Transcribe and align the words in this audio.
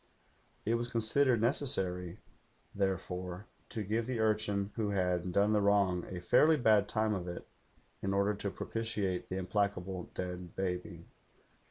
It 0.65 0.73
was 0.73 0.89
considered 0.89 1.41
necessary, 1.41 2.17
therefore, 2.73 3.45
to 3.69 3.83
give 3.83 4.07
the 4.07 4.19
urchin 4.19 4.71
who 4.75 4.89
had 4.89 5.31
done 5.31 5.53
the 5.53 5.61
wrong 5.61 6.05
a 6.09 6.19
fairly 6.21 6.57
bad 6.57 6.89
time 6.89 7.13
of 7.13 7.27
it 7.27 7.47
in 8.01 8.11
order 8.11 8.33
to 8.33 8.49
propitiate 8.49 9.29
the 9.29 9.37
implacable 9.37 10.09
dead 10.15 10.55
baby. 10.55 11.05